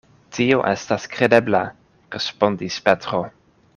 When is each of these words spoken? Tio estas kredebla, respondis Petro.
Tio 0.35 0.55
estas 0.69 1.05
kredebla, 1.15 1.61
respondis 2.17 2.79
Petro. 2.89 3.21